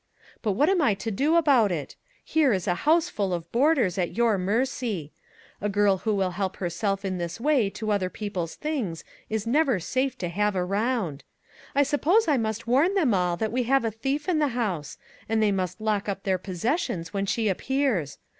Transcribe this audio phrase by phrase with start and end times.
[0.41, 1.95] But what am I to do about it?
[2.23, 5.11] Here is a house full of boarders at your mercy.
[5.61, 9.03] A girl who will help herself in 80 RAISINS" this way to other people's things
[9.29, 11.23] is never safe to have around.
[11.75, 14.97] I suppose I must warn them all that we have a thief in the house,
[15.29, 18.17] and they must lock up their possessions when she ap pears.